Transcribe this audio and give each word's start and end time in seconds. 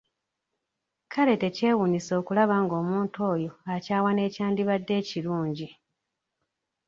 Kale 1.11 1.33
tekyewuunyisa 1.41 2.13
okulaba 2.21 2.55
ng'omuntu 2.63 3.17
oyo 3.33 3.51
akyawa 3.73 4.09
n'ekyandibadde 4.13 4.93
ekirungi! 5.01 5.67